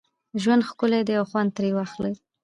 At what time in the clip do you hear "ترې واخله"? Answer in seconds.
1.55-2.11